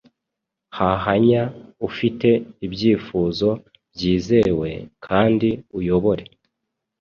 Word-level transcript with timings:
huhanya 0.77 1.41
ufite 1.87 2.29
ibyifuzo 2.65 3.49
byizewe, 3.93 4.69
kandi 5.05 5.49
uyobore 5.77 6.25